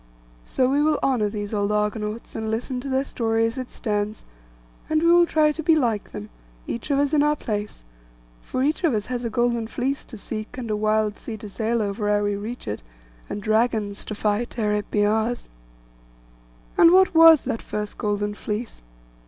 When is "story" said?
3.03-3.45